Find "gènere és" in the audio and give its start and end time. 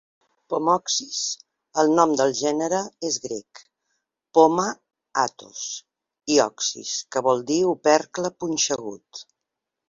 2.39-3.19